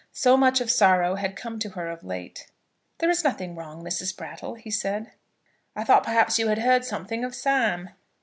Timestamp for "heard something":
6.57-7.23